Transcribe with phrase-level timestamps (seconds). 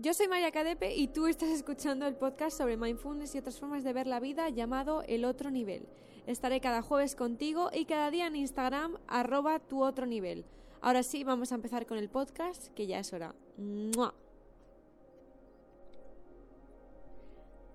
[0.00, 3.82] Yo soy María Cadepe y tú estás escuchando el podcast sobre mindfulness y otras formas
[3.82, 5.88] de ver la vida llamado El Otro Nivel.
[6.24, 10.44] Estaré cada jueves contigo y cada día en Instagram arroba tu otro nivel.
[10.82, 13.34] Ahora sí, vamos a empezar con el podcast, que ya es hora.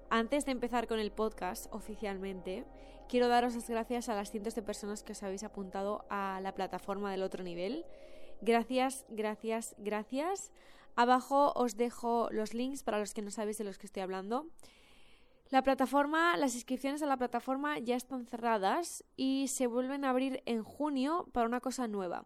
[0.09, 2.63] Antes de empezar con el podcast oficialmente,
[3.09, 6.55] quiero daros las gracias a las cientos de personas que os habéis apuntado a la
[6.55, 7.83] plataforma del otro nivel.
[8.39, 10.53] Gracias, gracias, gracias.
[10.95, 14.47] Abajo os dejo los links para los que no sabéis de los que estoy hablando.
[15.49, 20.41] La plataforma, las inscripciones a la plataforma ya están cerradas y se vuelven a abrir
[20.45, 22.25] en junio para una cosa nueva.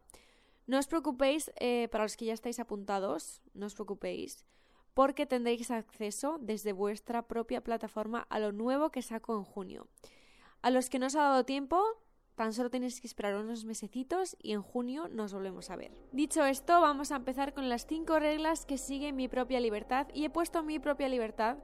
[0.66, 4.46] No os preocupéis, eh, para los que ya estáis apuntados, no os preocupéis,
[4.94, 9.88] porque tendréis acceso desde vuestra propia plataforma a lo nuevo que saco en junio.
[10.62, 11.84] A los que no os ha dado tiempo,
[12.38, 15.92] Tan solo tenéis que esperar unos mesecitos y en junio nos volvemos a ver.
[16.12, 20.06] Dicho esto, vamos a empezar con las 5 reglas que siguen mi propia libertad.
[20.14, 21.58] Y he puesto mi propia libertad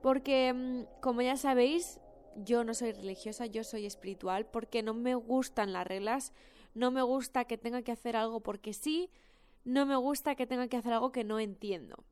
[0.00, 2.00] porque, mm, como ya sabéis,
[2.34, 6.32] yo no soy religiosa, yo soy espiritual porque no me gustan las reglas,
[6.72, 9.10] no me gusta que tenga que hacer algo porque sí,
[9.64, 12.04] no me gusta que tenga que hacer algo que no entiendo.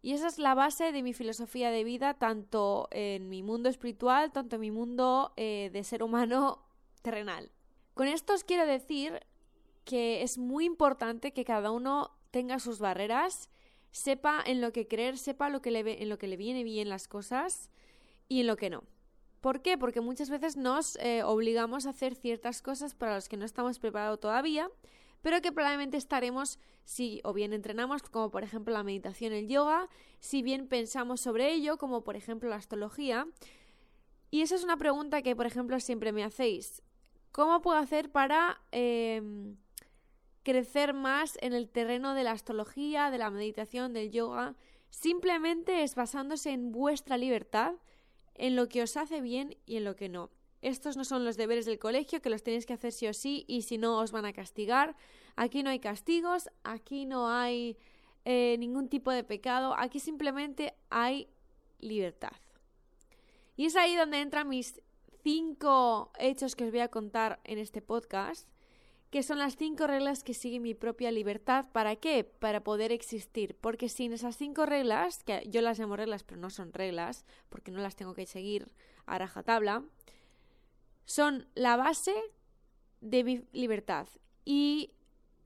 [0.00, 4.32] Y esa es la base de mi filosofía de vida, tanto en mi mundo espiritual,
[4.32, 6.69] tanto en mi mundo eh, de ser humano
[7.02, 7.50] terrenal.
[7.94, 9.20] Con esto os quiero decir
[9.84, 13.50] que es muy importante que cada uno tenga sus barreras,
[13.90, 16.88] sepa en lo que creer, sepa lo que le, en lo que le viene bien
[16.88, 17.70] las cosas
[18.28, 18.84] y en lo que no.
[19.40, 19.78] ¿Por qué?
[19.78, 23.78] Porque muchas veces nos eh, obligamos a hacer ciertas cosas para las que no estamos
[23.78, 24.70] preparados todavía,
[25.22, 29.88] pero que probablemente estaremos si o bien entrenamos, como por ejemplo la meditación, el yoga,
[30.18, 33.26] si bien pensamos sobre ello, como por ejemplo la astrología.
[34.30, 36.82] Y esa es una pregunta que, por ejemplo, siempre me hacéis.
[37.32, 39.56] ¿Cómo puedo hacer para em,
[40.42, 44.56] crecer más en el terreno de la astrología, de la meditación, del yoga?
[44.90, 47.74] Simplemente es basándose en vuestra libertad,
[48.34, 50.30] en lo que os hace bien y en lo que no.
[50.62, 53.44] Estos no son los deberes del colegio, que los tenéis que hacer sí o sí
[53.46, 54.96] y si no os van a castigar.
[55.36, 57.78] Aquí no hay castigos, aquí no hay
[58.24, 61.28] eh, ningún tipo de pecado, aquí simplemente hay
[61.78, 62.32] libertad.
[63.56, 64.80] Y es ahí donde entran mis
[65.22, 68.48] cinco hechos que os voy a contar en este podcast,
[69.10, 71.66] que son las cinco reglas que sigue mi propia libertad.
[71.72, 72.24] ¿Para qué?
[72.24, 73.56] Para poder existir.
[73.60, 77.72] Porque sin esas cinco reglas, que yo las llamo reglas, pero no son reglas, porque
[77.72, 78.72] no las tengo que seguir
[79.06, 79.84] a rajatabla,
[81.04, 82.14] son la base
[83.00, 84.06] de mi libertad
[84.44, 84.92] y,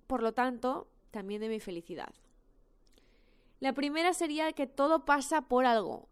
[0.07, 2.13] por lo tanto, también de mi felicidad.
[3.61, 6.09] La primera sería que todo pasa por algo,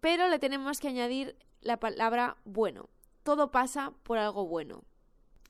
[0.00, 2.88] pero le tenemos que añadir la palabra bueno.
[3.22, 4.84] Todo pasa por algo bueno.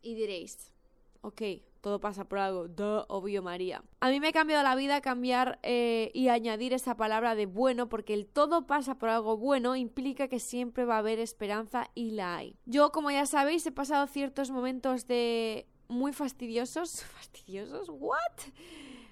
[0.03, 0.73] Y diréis,
[1.21, 1.43] ok,
[1.81, 3.83] todo pasa por algo, duh, obvio María.
[4.01, 7.89] A mí me ha cambiado la vida cambiar eh, y añadir esa palabra de bueno,
[7.89, 12.13] porque el todo pasa por algo bueno implica que siempre va a haber esperanza y
[12.13, 12.57] la hay.
[12.67, 17.03] Yo, como ya sabéis, he pasado ciertos momentos de muy fastidiosos.
[17.17, 17.89] ¿Fastidiosos?
[17.89, 18.19] ¿What?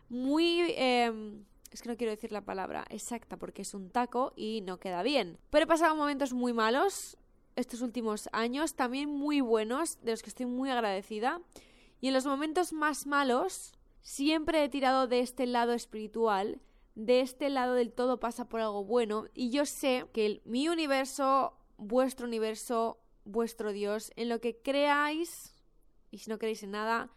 [0.09, 0.73] Muy...
[0.77, 4.79] Em, es que no quiero decir la palabra exacta porque es un taco y no
[4.79, 5.39] queda bien.
[5.51, 7.17] Pero he pasado momentos muy malos
[7.57, 11.41] estos últimos años, también muy buenos, de los que estoy muy agradecida.
[12.01, 16.61] Y en los momentos más malos, siempre he tirado de este lado espiritual,
[16.95, 19.27] de este lado del todo pasa por algo bueno.
[19.35, 25.53] Y yo sé que mi universo, vuestro universo, vuestro Dios, en lo que creáis,
[26.11, 27.11] y si no creéis en nada,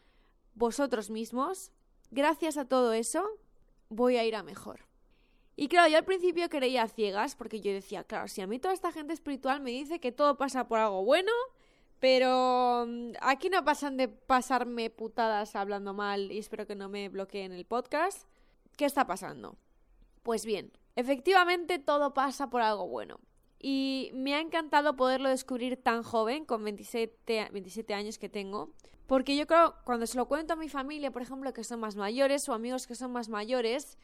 [0.56, 1.72] vosotros mismos,
[2.09, 3.23] gracias a todo eso,
[3.91, 4.79] voy a ir a mejor.
[5.56, 8.74] Y claro, yo al principio creía ciegas porque yo decía, claro, si a mí toda
[8.74, 11.31] esta gente espiritual me dice que todo pasa por algo bueno,
[12.00, 17.09] pero mm, aquí no pasan de pasarme putadas hablando mal y espero que no me
[17.09, 18.28] bloqueen el podcast.
[18.78, 19.57] ¿Qué está pasando?
[20.23, 23.19] Pues bien, efectivamente todo pasa por algo bueno.
[23.59, 28.73] Y me ha encantado poderlo descubrir tan joven, con 27, 27 años que tengo.
[29.11, 31.97] Porque yo creo, cuando se lo cuento a mi familia, por ejemplo, que son más
[31.97, 33.97] mayores o amigos que son más mayores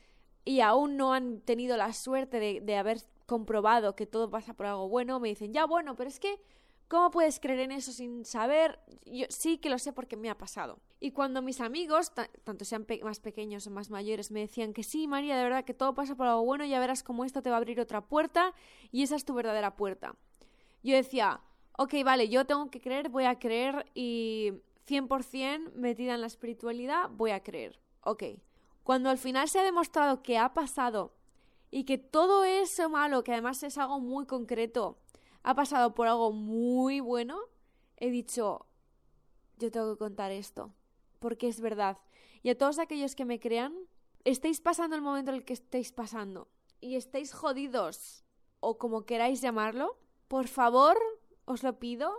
[0.44, 4.89] y aún no han tenido la suerte de, haber comprobado que todo pasa por algo
[4.89, 6.42] bueno, me dicen, ya bueno, pero es que
[6.89, 8.80] ¿Cómo puedes creer en eso sin saber?
[9.06, 10.80] Yo sí que lo sé porque me ha pasado.
[11.00, 12.12] Y cuando mis amigos,
[12.44, 15.74] tanto sean más pequeños o más mayores, me decían que sí, María, de verdad que
[15.74, 18.53] todo pasa por algo bueno, ya verás cómo esto te va a abrir otra puerta
[18.92, 20.15] y esa es tu verdadera puerta.
[20.81, 21.42] Yo decía,
[21.77, 24.53] ok, vale, yo tengo que creer, voy a creer y
[24.88, 27.80] 100% metida en la espiritualidad, voy a creer.
[28.01, 28.24] Ok.
[28.84, 31.13] Cuando al final se ha demostrado que ha pasado
[31.69, 34.98] y que todo eso malo, que además es algo muy concreto,
[35.44, 37.39] ha pasado por algo muy bueno,
[37.98, 38.66] he dicho,
[39.57, 40.74] yo tengo que contar esto,
[41.19, 41.98] porque es verdad.
[42.44, 43.75] Y a todos aquellos que me crean,
[44.24, 46.48] estéis pasando el momento en el que estéis pasando.
[46.80, 48.24] y estáis jodidos
[48.60, 49.98] o como queráis llamarlo,
[50.28, 50.98] por favor,
[51.45, 52.13] os lo pido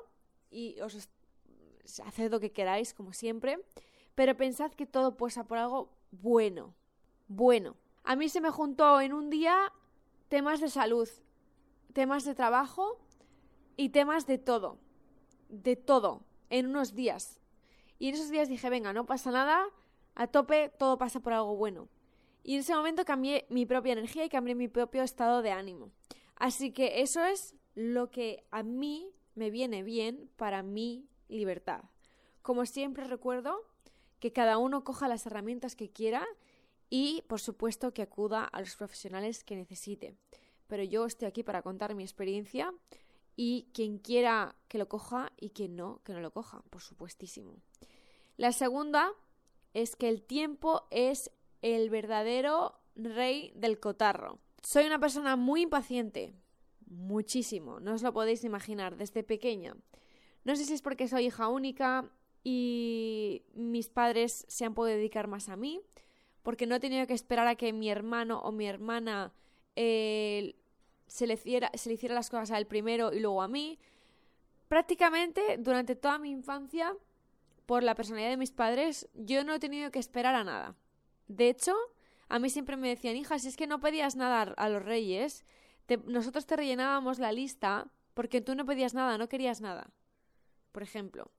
[0.51, 1.09] y os
[2.05, 3.59] haced lo que queráis, como siempre,
[4.15, 6.75] pero pensad que todo pasa por algo bueno,
[7.29, 7.77] bueno.
[8.05, 9.73] A mí se me juntó en un día
[10.29, 11.09] temas de salud,
[11.93, 12.99] temas de trabajo
[13.77, 14.79] y temas de todo,
[15.49, 17.41] de todo, en unos días.
[17.99, 19.67] Y en esos días dije, venga, no pasa nada,
[20.15, 21.89] a tope, todo pasa por algo bueno.
[22.43, 25.91] Y en ese momento cambié mi propia energía y cambié mi propio estado de ánimo.
[26.37, 31.85] Así que eso es lo que a mí me viene bien para mi libertad.
[32.43, 33.65] Como siempre recuerdo
[34.21, 36.27] que cada uno coja las herramientas que quiera
[36.91, 40.17] y, por supuesto, que acuda a los profesionales que necesite.
[40.67, 42.75] Pero yo estoy aquí para contar mi experiencia
[43.37, 47.57] y quien quiera que lo coja y quien no, que no lo coja, por supuestísimo.
[48.37, 49.13] La segunda
[49.75, 51.31] es que el tiempo es
[51.63, 54.39] el verdadero rey del cotarro.
[54.63, 56.35] Soy una persona muy impaciente,
[56.87, 59.77] muchísimo, no os lo podéis imaginar, desde pequeña.
[60.49, 62.11] No sé si es porque soy hija única
[62.43, 65.83] y mis padres se han podido dedicar más a mí,
[66.43, 69.35] porque no he tenido que esperar a que mi hermano o mi hermana
[69.77, 70.57] eh,
[71.07, 73.79] se, le hiciera, se le hiciera las cosas al primero y luego a mí.
[74.69, 76.97] Prácticamente durante toda mi infancia,
[77.67, 80.77] por la personalidad de mis padres, yo no he tenido que esperar a nada.
[81.27, 81.75] De hecho,
[82.31, 85.45] a mí siempre me decían, hija, si es que no pedías nada a los reyes,
[86.07, 89.91] nosotros te rellenábamos la lista porque tú no pedías nada, no querías nada.
[90.73, 91.31] Por ejemplo.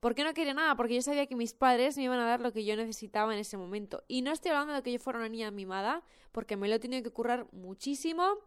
[0.00, 0.76] ¿Por qué no quería nada?
[0.76, 3.40] Porque yo sabía que mis padres me iban a dar lo que yo necesitaba en
[3.40, 4.02] ese momento.
[4.08, 6.02] Y no estoy hablando de que yo fuera una niña mimada,
[6.32, 8.38] porque me lo he tenido que currar muchísimo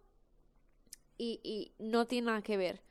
[1.17, 2.81] y, y no tiene nada que ver.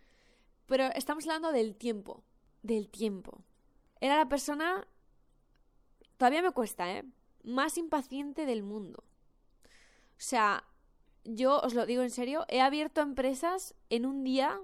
[0.67, 2.23] Pero estamos hablando del tiempo.
[2.63, 3.43] Del tiempo.
[4.01, 4.87] Era la persona.
[6.17, 7.05] Todavía me cuesta, ¿eh?
[7.43, 9.03] Más impaciente del mundo.
[10.23, 10.65] O sea,
[11.25, 14.61] yo os lo digo en serio, he abierto empresas en un día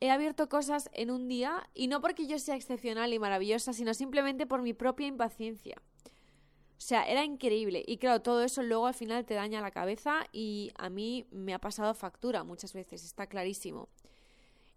[0.00, 3.94] he abierto cosas en un día y no porque yo sea excepcional y maravillosa, sino
[3.94, 5.80] simplemente por mi propia impaciencia.
[6.80, 7.84] O sea, era increíble.
[7.86, 11.52] Y claro, todo eso luego al final te daña la cabeza y a mí me
[11.52, 13.90] ha pasado factura muchas veces, está clarísimo.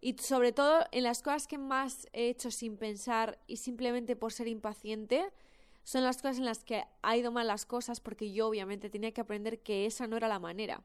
[0.02, 4.34] Y sobre todo en las cosas que más he hecho sin pensar y simplemente por
[4.34, 5.32] ser impaciente,
[5.86, 9.14] son las cosas en las que ha ido mal las cosas porque yo obviamente tenía
[9.14, 10.84] que aprender que esa no era la manera.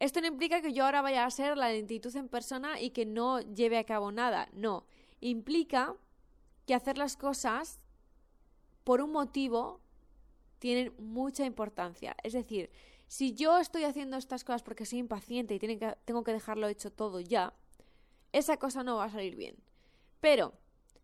[0.00, 3.04] Esto no implica que yo ahora vaya a ser la lentitud en persona y que
[3.04, 4.48] no lleve a cabo nada.
[4.52, 4.86] No.
[5.20, 5.94] Implica
[6.66, 7.78] que hacer las cosas
[8.82, 9.80] por un motivo
[10.58, 12.16] tienen mucha importancia.
[12.22, 12.70] Es decir,
[13.08, 17.20] si yo estoy haciendo estas cosas porque soy impaciente y tengo que dejarlo hecho todo
[17.20, 17.52] ya,
[18.32, 19.56] esa cosa no va a salir bien.
[20.20, 20.54] Pero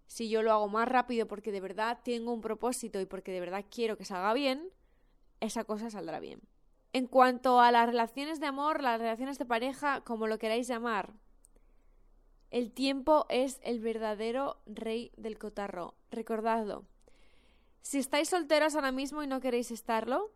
[0.07, 3.41] si yo lo hago más rápido porque de verdad tengo un propósito y porque de
[3.41, 4.71] verdad quiero que salga bien,
[5.41, 6.41] esa cosa saldrá bien.
[6.97, 11.13] En cuanto a las relaciones de amor, las relaciones de pareja, como lo queráis llamar,
[12.51, 15.93] el tiempo es el verdadero rey del cotarro.
[16.11, 16.87] Recordadlo.
[17.83, 20.33] Si estáis solteros ahora mismo y no queréis estarlo,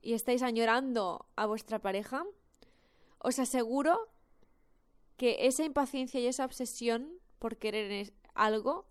[0.00, 2.24] y estáis añorando a vuestra pareja,
[3.18, 4.08] os aseguro
[5.18, 8.86] que esa impaciencia y esa obsesión por querer algo,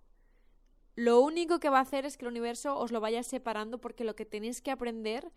[0.94, 4.04] lo único que va a hacer es que el universo os lo vaya separando porque
[4.04, 5.32] lo que tenéis que aprender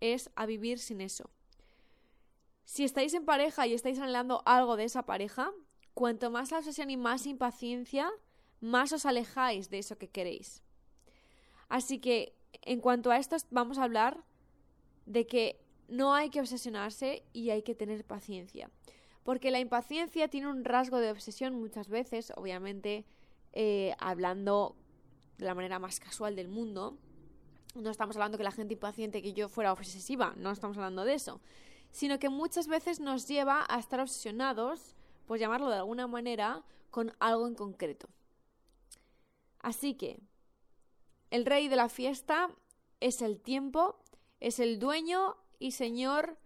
[0.00, 1.30] es a vivir sin eso.
[2.64, 5.50] Si estáis en pareja y estáis anhelando algo de esa pareja,
[5.94, 8.10] cuanto más la obsesión y más impaciencia,
[8.60, 10.62] más os alejáis de eso que queréis.
[11.68, 14.22] Así que, en cuanto a esto, vamos a hablar
[15.06, 18.70] de que no hay que obsesionarse y hay que tener paciencia.
[19.24, 23.04] Porque la impaciencia tiene un rasgo de obsesión muchas veces, obviamente
[23.52, 24.76] eh, hablando
[25.38, 26.98] de la manera más casual del mundo,
[27.74, 31.14] no estamos hablando que la gente impaciente que yo fuera obsesiva, no estamos hablando de
[31.14, 31.40] eso,
[31.90, 34.94] sino que muchas veces nos lleva a estar obsesionados,
[35.26, 38.08] por llamarlo de alguna manera, con algo en concreto.
[39.60, 40.20] Así que,
[41.30, 42.50] el rey de la fiesta
[43.00, 43.98] es el tiempo,
[44.40, 46.38] es el dueño y señor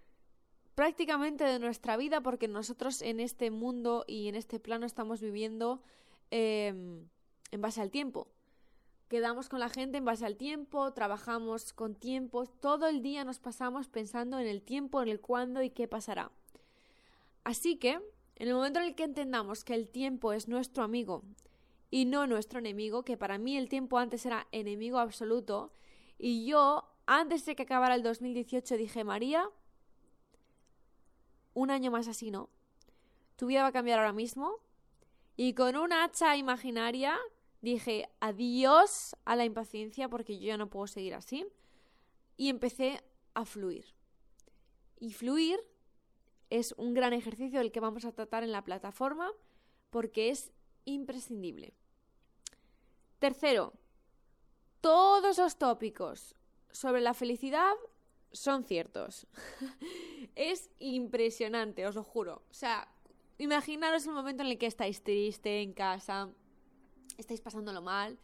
[0.74, 5.82] prácticamente de nuestra vida porque nosotros en este mundo y en este plano estamos viviendo
[6.30, 7.06] em,
[7.50, 8.28] en base al tiempo
[9.12, 13.40] quedamos con la gente en base al tiempo, trabajamos con tiempo, todo el día nos
[13.40, 16.32] pasamos pensando en el tiempo, en el cuándo y qué pasará.
[17.44, 18.00] Así que,
[18.36, 21.24] en el momento en el que entendamos que el tiempo es nuestro amigo
[21.90, 25.74] y no nuestro enemigo, que para mí el tiempo antes era enemigo absoluto,
[26.16, 29.46] y yo, antes de que acabara el 2018, dije, María,
[31.52, 32.48] un año más así, ¿no?
[33.36, 34.60] Tu vida va a cambiar ahora mismo,
[35.36, 37.20] y con un hacha imaginaria
[37.62, 41.46] dije adiós a la impaciencia porque yo ya no puedo seguir así
[42.36, 43.02] y empecé
[43.34, 43.86] a fluir.
[45.00, 45.58] Y fluir
[46.50, 49.30] es un gran ejercicio del que vamos a tratar en la plataforma
[49.90, 50.52] porque es
[50.84, 51.72] imprescindible.
[53.18, 53.72] Tercero,
[54.80, 56.34] todos los tópicos
[56.70, 57.72] sobre la felicidad
[58.32, 59.26] son ciertos.
[60.34, 62.42] es impresionante, os lo juro.
[62.50, 62.88] O sea,
[63.38, 66.30] imaginaros el momento en el que estáis triste en casa,
[67.22, 68.18] estáis pasándolo mal,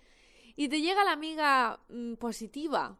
[0.56, 2.98] y te llega la amiga mm, positiva,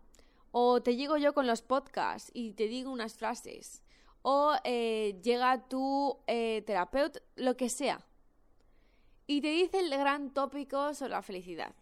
[0.51, 3.83] o te llego yo con los podcasts y te digo unas frases,
[4.23, 8.01] o eh, llega tu eh, terapeuta, lo que sea,
[9.27, 11.75] y te dice el gran tópico sobre la felicidad.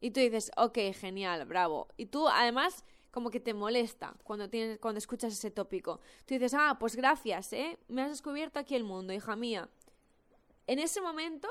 [0.00, 1.88] Y tú dices, ok, genial, bravo.
[1.96, 6.00] Y tú además como que te molesta cuando, tienes, cuando escuchas ese tópico.
[6.26, 7.78] Tú dices, ah, pues gracias, ¿eh?
[7.88, 9.68] Me has descubierto aquí el mundo, hija mía.
[10.66, 11.48] En ese momento,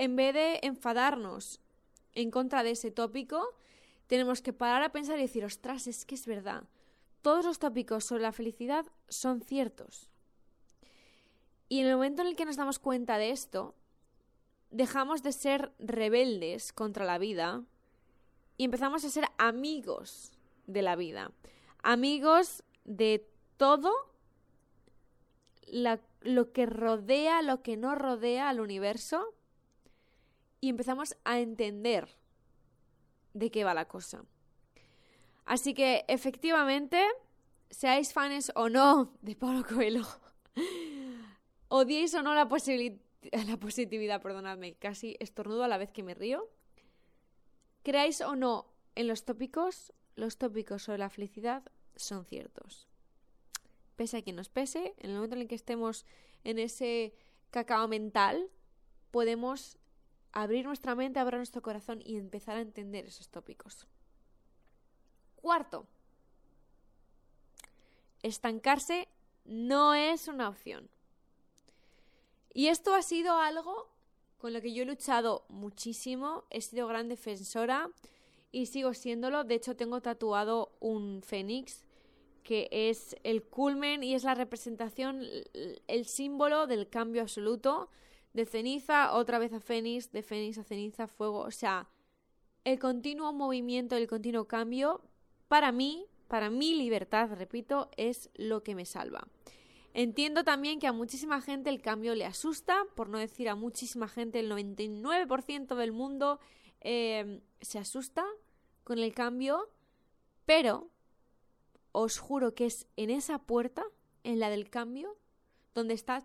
[0.00, 1.60] en vez de enfadarnos
[2.14, 3.54] en contra de ese tópico,
[4.06, 6.64] tenemos que parar a pensar y decir, ostras, es que es verdad.
[7.20, 10.08] Todos los tópicos sobre la felicidad son ciertos.
[11.68, 13.74] Y en el momento en el que nos damos cuenta de esto,
[14.70, 17.62] dejamos de ser rebeldes contra la vida
[18.56, 20.32] y empezamos a ser amigos
[20.66, 21.30] de la vida.
[21.82, 23.28] Amigos de
[23.58, 23.92] todo
[26.22, 29.34] lo que rodea, lo que no rodea al universo.
[30.60, 32.08] Y empezamos a entender
[33.32, 34.24] de qué va la cosa.
[35.44, 37.04] Así que efectivamente,
[37.70, 40.06] seáis fans o no de Pablo Coelho,
[41.68, 46.48] odiéis o no la, la positividad, perdonadme, casi estornudo a la vez que me río,
[47.82, 51.64] creáis o no en los tópicos, los tópicos sobre la felicidad
[51.96, 52.86] son ciertos.
[53.96, 56.04] Pese a quien nos pese, en el momento en el que estemos
[56.44, 57.14] en ese
[57.50, 58.48] cacao mental,
[59.10, 59.79] podemos
[60.32, 63.86] abrir nuestra mente, abrir nuestro corazón y empezar a entender esos tópicos.
[65.36, 65.86] Cuarto,
[68.22, 69.08] estancarse
[69.44, 70.88] no es una opción.
[72.52, 73.88] Y esto ha sido algo
[74.38, 77.90] con lo que yo he luchado muchísimo, he sido gran defensora
[78.50, 79.44] y sigo siéndolo.
[79.44, 81.84] De hecho, tengo tatuado un fénix
[82.42, 85.22] que es el culmen y es la representación,
[85.86, 87.90] el símbolo del cambio absoluto,
[88.32, 91.88] de ceniza otra vez a fénix, de fénix a ceniza, fuego, o sea,
[92.64, 95.02] el continuo movimiento, el continuo cambio,
[95.48, 99.26] para mí, para mi libertad, repito, es lo que me salva.
[99.92, 104.06] Entiendo también que a muchísima gente el cambio le asusta, por no decir a muchísima
[104.06, 106.38] gente, el 99% del mundo
[106.80, 108.24] eh, se asusta
[108.84, 109.68] con el cambio,
[110.44, 110.88] pero
[111.92, 113.84] os juro que es en esa puerta,
[114.22, 115.16] en la del cambio,
[115.74, 116.24] donde está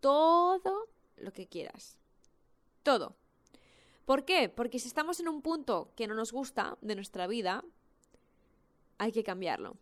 [0.00, 1.96] todo lo que quieras.
[2.82, 3.16] Todo.
[4.04, 4.48] ¿Por qué?
[4.48, 7.64] Porque si estamos en un punto que no nos gusta de nuestra vida,
[8.98, 9.76] hay que cambiarlo.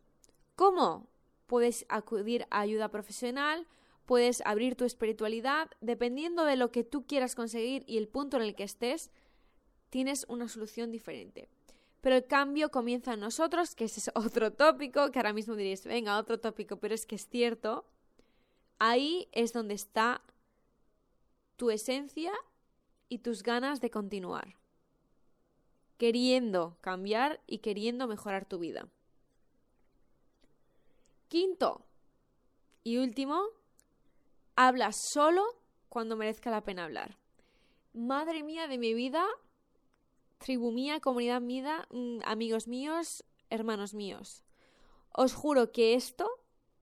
[0.57, 1.09] ¿Cómo?
[1.47, 3.67] Puedes acudir a ayuda profesional,
[4.07, 8.45] puedes abrir tu espiritualidad, dependiendo de lo que tú quieras conseguir y el punto en
[8.45, 9.11] el que estés,
[9.91, 11.49] tienes una solución diferente.
[12.01, 15.85] Pero el cambio comienza en nosotros, que ese es otro tópico, que ahora mismo diréis,
[15.85, 17.85] venga, otro tópico, pero es que es cierto.
[18.79, 20.23] Ahí es donde está
[21.57, 22.33] tu esencia
[23.09, 24.57] y tus ganas de continuar.
[25.99, 28.89] Queriendo cambiar y queriendo mejorar tu vida.
[31.29, 31.85] Quinto
[32.83, 33.43] y último,
[34.57, 35.45] habla solo
[35.89, 37.19] cuando merezca la pena hablar.
[37.93, 39.25] Madre mía de mi vida,
[40.39, 44.43] tribu mía, comunidad mía, mm, amigos míos, hermanos míos.
[45.13, 46.29] Os juro que esto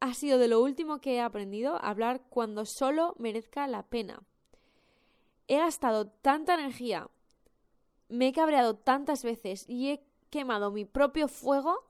[0.00, 4.23] ha sido de lo último que he aprendido, hablar cuando solo merezca la pena.
[5.53, 7.11] He gastado tanta energía,
[8.09, 11.85] me he cabreado tantas veces y he quemado mi propio fuego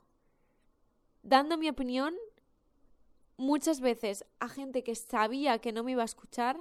[1.22, 2.12] dando mi opinión
[3.36, 6.60] muchas veces a gente que sabía que no me iba a escuchar,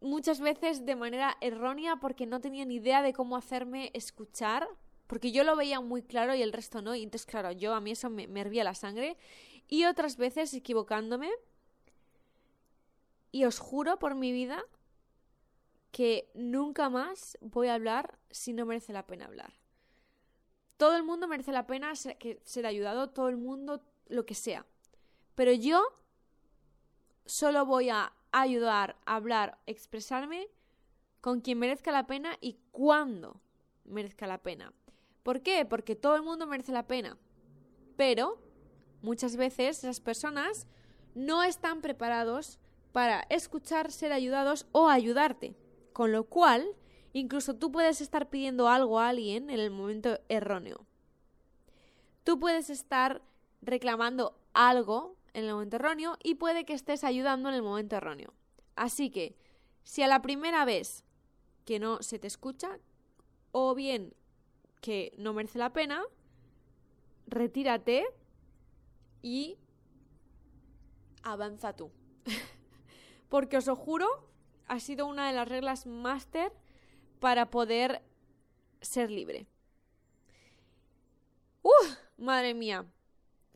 [0.00, 4.66] muchas veces de manera errónea porque no tenía ni idea de cómo hacerme escuchar,
[5.06, 7.80] porque yo lo veía muy claro y el resto no, y entonces claro, yo a
[7.80, 9.16] mí eso me, me hervía la sangre,
[9.68, 11.30] y otras veces equivocándome,
[13.30, 14.64] y os juro por mi vida
[15.90, 19.52] que nunca más voy a hablar si no merece la pena hablar.
[20.76, 24.64] Todo el mundo merece la pena que ser ayudado, todo el mundo lo que sea.
[25.34, 25.82] Pero yo
[27.26, 30.48] solo voy a ayudar, hablar, expresarme
[31.20, 33.40] con quien merezca la pena y cuando
[33.84, 34.72] merezca la pena.
[35.22, 35.66] ¿Por qué?
[35.66, 37.18] Porque todo el mundo merece la pena.
[37.96, 38.38] Pero
[39.02, 40.66] muchas veces esas personas
[41.14, 42.58] no están preparados
[42.92, 45.54] para escuchar, ser ayudados o ayudarte.
[45.92, 46.66] Con lo cual,
[47.12, 50.86] incluso tú puedes estar pidiendo algo a alguien en el momento erróneo.
[52.24, 53.22] Tú puedes estar
[53.62, 58.32] reclamando algo en el momento erróneo y puede que estés ayudando en el momento erróneo.
[58.76, 59.36] Así que,
[59.82, 61.04] si a la primera vez
[61.64, 62.78] que no se te escucha,
[63.52, 64.14] o bien
[64.80, 66.02] que no merece la pena,
[67.26, 68.06] retírate
[69.22, 69.58] y
[71.22, 71.90] avanza tú.
[73.28, 74.29] Porque os lo juro,
[74.70, 76.52] ha sido una de las reglas máster
[77.18, 78.02] para poder
[78.80, 79.48] ser libre.
[81.62, 81.70] ¡Uh!
[82.16, 82.86] Madre mía.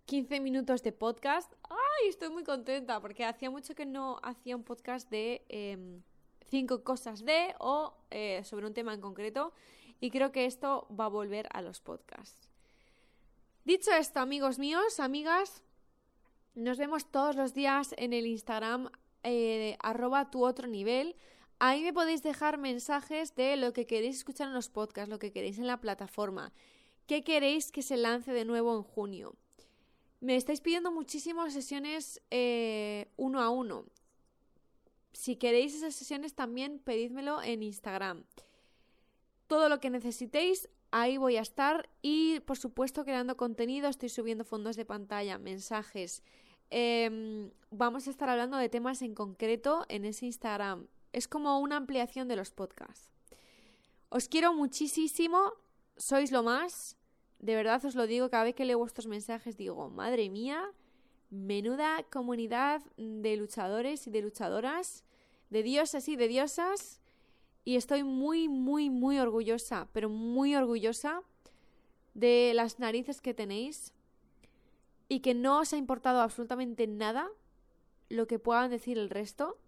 [0.06, 1.52] 15 minutos de podcast.
[1.70, 2.08] ¡Ay!
[2.08, 6.02] Estoy muy contenta porque hacía mucho que no hacía un podcast de em,
[6.50, 9.52] cinco cosas de o eh, sobre un tema en concreto
[10.00, 12.50] y creo que esto va a volver a los podcasts.
[13.64, 15.62] Dicho esto, amigos míos, amigas,
[16.56, 18.90] nos vemos todos los días en el Instagram
[19.24, 21.16] eh, arroba tu otro nivel.
[21.58, 25.32] Ahí me podéis dejar mensajes de lo que queréis escuchar en los podcasts, lo que
[25.32, 26.52] queréis en la plataforma,
[27.06, 29.34] qué queréis que se lance de nuevo en junio.
[30.20, 33.86] Me estáis pidiendo muchísimas sesiones eh, uno a uno.
[35.12, 38.24] Si queréis esas sesiones también pedídmelo en Instagram.
[39.46, 44.44] Todo lo que necesitéis, ahí voy a estar y por supuesto creando contenido, estoy subiendo
[44.44, 46.22] fondos de pantalla, mensajes.
[46.70, 50.86] Em, vamos a estar hablando de temas en concreto en ese Instagram.
[51.12, 53.12] Es como una ampliación de los podcasts.
[54.08, 55.54] Os quiero muchísimo,
[55.96, 56.96] sois lo más.
[57.38, 60.72] De verdad os lo digo, cada vez que leo vuestros mensajes digo, madre mía,
[61.30, 65.04] menuda comunidad de luchadores y de luchadoras,
[65.50, 67.00] de diosas y de diosas.
[67.64, 71.22] Y estoy muy, muy, muy orgullosa, pero muy orgullosa
[72.14, 73.92] de las narices que tenéis
[75.08, 77.30] y que no os ha importado absolutamente nada
[78.08, 79.58] lo que puedan decir el resto.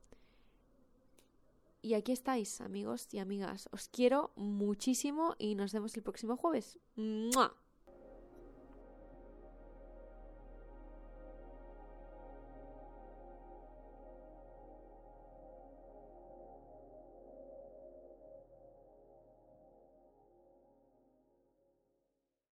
[1.83, 3.69] Y aquí estáis, amigos y amigas.
[3.73, 6.79] Os quiero muchísimo y nos vemos el próximo jueves.